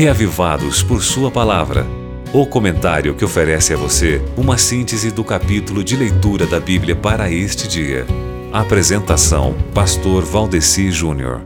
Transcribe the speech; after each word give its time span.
Reavivados 0.00 0.82
por 0.82 1.02
Sua 1.02 1.30
Palavra. 1.30 1.86
O 2.32 2.46
comentário 2.46 3.14
que 3.14 3.22
oferece 3.22 3.74
a 3.74 3.76
você 3.76 4.18
uma 4.34 4.56
síntese 4.56 5.10
do 5.10 5.22
capítulo 5.22 5.84
de 5.84 5.94
leitura 5.94 6.46
da 6.46 6.58
Bíblia 6.58 6.96
para 6.96 7.30
este 7.30 7.68
dia. 7.68 8.06
Apresentação: 8.50 9.54
Pastor 9.74 10.24
Valdeci 10.24 10.90
Júnior. 10.90 11.42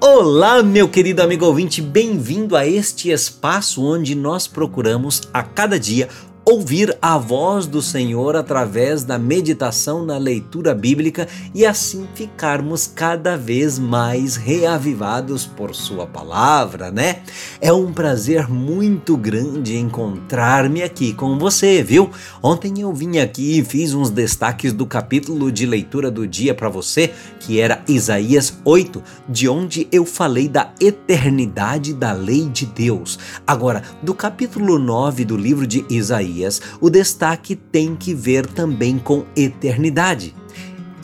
Olá, 0.00 0.62
meu 0.62 0.88
querido 0.88 1.20
amigo 1.20 1.46
ouvinte, 1.46 1.82
bem-vindo 1.82 2.56
a 2.56 2.64
este 2.64 3.10
espaço 3.10 3.84
onde 3.84 4.14
nós 4.14 4.46
procuramos 4.46 5.22
a 5.34 5.42
cada 5.42 5.80
dia 5.80 6.08
ouvir 6.46 6.94
a 7.00 7.16
voz 7.16 7.66
do 7.66 7.80
Senhor 7.80 8.36
através 8.36 9.02
da 9.02 9.18
meditação 9.18 10.04
na 10.04 10.18
leitura 10.18 10.74
bíblica 10.74 11.26
e 11.54 11.64
assim 11.64 12.06
ficarmos 12.14 12.86
cada 12.86 13.34
vez 13.34 13.78
mais 13.78 14.36
reavivados 14.36 15.46
por 15.46 15.74
Sua 15.74 16.06
palavra, 16.06 16.90
né? 16.90 17.22
É 17.60 17.72
um 17.72 17.92
prazer 17.92 18.48
muito 18.48 19.16
grande 19.16 19.78
encontrar-me 19.78 20.82
aqui 20.82 21.14
com 21.14 21.38
você, 21.38 21.82
viu? 21.82 22.10
Ontem 22.42 22.80
eu 22.80 22.92
vim 22.92 23.18
aqui 23.18 23.58
e 23.58 23.64
fiz 23.64 23.94
uns 23.94 24.10
destaques 24.10 24.72
do 24.74 24.86
capítulo 24.86 25.50
de 25.50 25.64
leitura 25.64 26.10
do 26.10 26.26
dia 26.26 26.54
para 26.54 26.68
você, 26.68 27.12
que 27.40 27.58
era 27.58 27.82
Isaías 27.88 28.58
8, 28.64 29.02
de 29.28 29.48
onde 29.48 29.88
eu 29.90 30.04
falei 30.04 30.46
da 30.48 30.72
eternidade 30.78 31.94
da 31.94 32.12
lei 32.12 32.48
de 32.50 32.66
Deus. 32.66 33.18
Agora, 33.46 33.82
do 34.02 34.12
capítulo 34.14 34.78
9 34.78 35.24
do 35.24 35.36
livro 35.36 35.66
de 35.66 35.84
Isaías, 35.88 36.33
O 36.80 36.90
destaque 36.90 37.54
tem 37.54 37.94
que 37.94 38.14
ver 38.14 38.46
também 38.46 38.98
com 38.98 39.24
eternidade. 39.36 40.34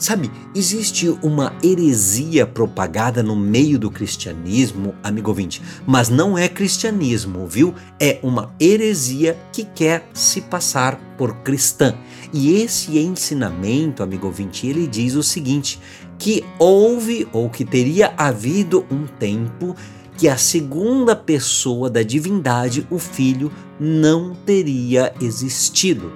Sabe, 0.01 0.31
existe 0.55 1.09
uma 1.21 1.53
heresia 1.63 2.47
propagada 2.47 3.21
no 3.21 3.35
meio 3.35 3.77
do 3.77 3.91
cristianismo, 3.91 4.95
amigo 5.03 5.29
ouvinte, 5.29 5.61
mas 5.85 6.09
não 6.09 6.35
é 6.35 6.49
cristianismo, 6.49 7.45
viu? 7.45 7.75
É 7.99 8.17
uma 8.23 8.51
heresia 8.59 9.37
que 9.53 9.63
quer 9.63 10.09
se 10.11 10.41
passar 10.41 10.99
por 11.19 11.35
cristã. 11.43 11.93
E 12.33 12.63
esse 12.63 12.97
ensinamento, 12.97 14.01
amigo 14.01 14.25
ouvinte, 14.25 14.65
ele 14.65 14.87
diz 14.87 15.13
o 15.13 15.21
seguinte: 15.21 15.79
que 16.17 16.43
houve 16.57 17.27
ou 17.31 17.47
que 17.47 17.63
teria 17.63 18.11
havido 18.17 18.83
um 18.89 19.05
tempo 19.05 19.75
que 20.21 20.29
a 20.29 20.37
segunda 20.37 21.15
pessoa 21.15 21.89
da 21.89 22.03
divindade, 22.03 22.85
o 22.91 22.99
Filho, 22.99 23.51
não 23.79 24.35
teria 24.35 25.11
existido. 25.19 26.13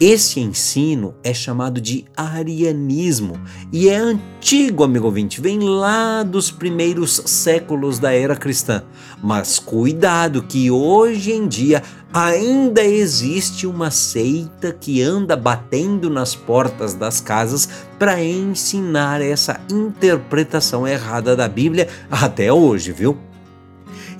Esse 0.00 0.40
ensino 0.40 1.14
é 1.22 1.32
chamado 1.32 1.80
de 1.80 2.04
arianismo 2.16 3.40
e 3.72 3.88
é 3.88 3.96
antigo, 3.96 4.82
amigo 4.82 5.06
ouvinte, 5.06 5.40
vem 5.40 5.60
lá 5.60 6.24
dos 6.24 6.50
primeiros 6.50 7.22
séculos 7.26 8.00
da 8.00 8.12
era 8.12 8.34
cristã. 8.34 8.82
Mas 9.22 9.60
cuidado 9.60 10.42
que 10.42 10.68
hoje 10.68 11.30
em 11.30 11.46
dia 11.46 11.84
ainda 12.12 12.82
existe 12.82 13.68
uma 13.68 13.92
seita 13.92 14.72
que 14.72 15.00
anda 15.00 15.36
batendo 15.36 16.10
nas 16.10 16.34
portas 16.34 16.92
das 16.92 17.20
casas 17.20 17.68
para 18.00 18.20
ensinar 18.20 19.22
essa 19.22 19.60
interpretação 19.70 20.88
errada 20.88 21.36
da 21.36 21.48
Bíblia 21.48 21.86
até 22.10 22.52
hoje, 22.52 22.90
viu? 22.90 23.27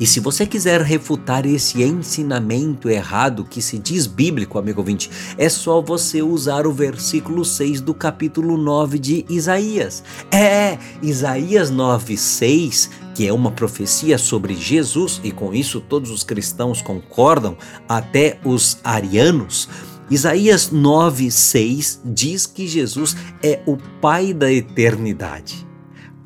E 0.01 0.07
se 0.07 0.21
você 0.21 0.47
quiser 0.47 0.81
refutar 0.81 1.45
esse 1.45 1.83
ensinamento 1.83 2.89
errado 2.89 3.45
que 3.45 3.61
se 3.61 3.79
diz 3.79 4.07
bíblico, 4.07 4.59
amigo 4.59 4.81
ouvinte, 4.81 5.11
é 5.37 5.49
só 5.49 5.81
você 5.81 6.23
usar 6.23 6.67
o 6.67 6.73
versículo 6.73 7.45
6 7.45 7.81
do 7.81 7.93
capítulo 7.93 8.57
9 8.57 8.99
de 8.99 9.25
Isaías. 9.29 10.05
É, 10.31 10.79
Isaías 11.03 11.69
9, 11.71 12.17
6, 12.17 12.91
que 13.15 13.27
é 13.27 13.33
uma 13.33 13.51
profecia 13.51 14.19
sobre 14.19 14.55
Jesus, 14.55 15.21
e 15.25 15.33
com 15.33 15.53
isso 15.53 15.81
todos 15.81 16.11
os 16.11 16.23
cristãos 16.23 16.81
concordam, 16.81 17.57
até 17.89 18.39
os 18.45 18.79
arianos. 18.85 19.69
Isaías 20.11 20.71
9,6 20.71 21.99
diz 22.05 22.47
que 22.47 22.67
Jesus 22.67 23.17
é 23.43 23.61
o 23.67 23.77
Pai 24.01 24.33
da 24.33 24.51
eternidade. 24.51 25.68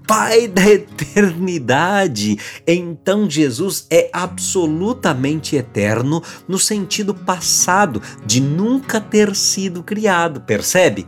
Pai 0.07 0.49
da 0.49 0.69
eternidade. 0.69 2.39
Então 2.67 3.29
Jesus 3.29 3.87
é 3.91 4.11
absolutamente 4.13 5.57
eterno 5.57 6.23
no 6.47 6.59
sentido 6.59 7.15
passado 7.15 8.03
de 8.25 8.41
nunca 8.41 9.01
ter 9.01 9.35
sido 9.35 9.83
criado, 9.83 10.41
percebe? 10.41 11.07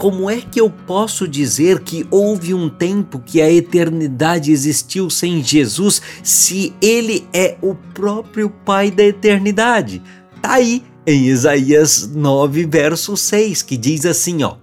Como 0.00 0.30
é 0.30 0.40
que 0.40 0.58
eu 0.58 0.70
posso 0.70 1.28
dizer 1.28 1.80
que 1.80 2.06
houve 2.10 2.54
um 2.54 2.70
tempo 2.70 3.18
que 3.18 3.40
a 3.42 3.52
eternidade 3.52 4.50
existiu 4.50 5.10
sem 5.10 5.44
Jesus 5.44 6.00
se 6.22 6.72
ele 6.80 7.28
é 7.34 7.58
o 7.60 7.74
próprio 7.74 8.48
Pai 8.48 8.90
da 8.90 9.04
eternidade? 9.04 10.02
Tá 10.40 10.54
aí 10.54 10.82
em 11.06 11.26
Isaías 11.26 12.08
9, 12.14 12.64
verso 12.64 13.14
6, 13.14 13.62
que 13.62 13.76
diz 13.76 14.06
assim, 14.06 14.42
ó: 14.42 14.56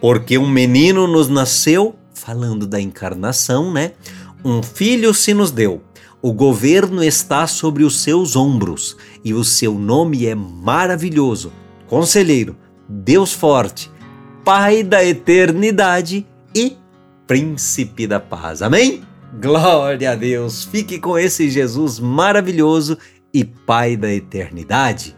Porque 0.00 0.38
um 0.38 0.48
menino 0.48 1.06
nos 1.06 1.28
nasceu 1.28 1.97
falando 2.18 2.66
da 2.66 2.80
encarnação, 2.80 3.72
né? 3.72 3.92
Um 4.44 4.62
filho 4.62 5.14
se 5.14 5.32
nos 5.32 5.50
deu. 5.50 5.82
O 6.20 6.32
governo 6.32 7.02
está 7.02 7.46
sobre 7.46 7.84
os 7.84 8.00
seus 8.00 8.34
ombros 8.34 8.96
e 9.24 9.32
o 9.32 9.44
seu 9.44 9.74
nome 9.74 10.26
é 10.26 10.34
maravilhoso. 10.34 11.52
Conselheiro, 11.86 12.56
Deus 12.88 13.32
forte, 13.32 13.90
Pai 14.44 14.82
da 14.82 15.04
eternidade 15.04 16.26
e 16.54 16.76
Príncipe 17.26 18.06
da 18.06 18.18
paz. 18.18 18.62
Amém? 18.62 19.02
Glória 19.40 20.12
a 20.12 20.14
Deus. 20.14 20.64
Fique 20.64 20.98
com 20.98 21.18
esse 21.18 21.50
Jesus 21.50 22.00
maravilhoso 22.00 22.96
e 23.32 23.44
Pai 23.44 23.96
da 23.96 24.10
eternidade. 24.10 25.17